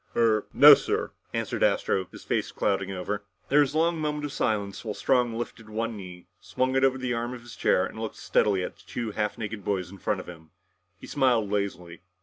[0.15, 3.23] "Er no, sir," answered Astro, his face clouding over.
[3.49, 6.97] There was a long moment of silence while Strong lifted one knee, swung it over
[6.97, 9.99] the arm of his chair, and looked steadily at the two half naked boys in
[9.99, 10.49] front of him.
[10.99, 12.01] He smiled lazily.